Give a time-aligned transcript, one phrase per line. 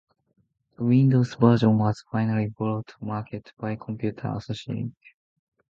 [0.77, 4.95] The Windows version was finally brought to market by Computer Associates.